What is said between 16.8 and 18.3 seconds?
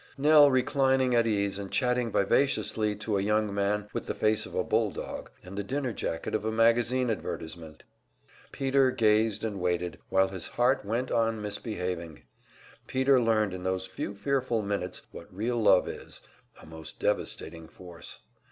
devastating force.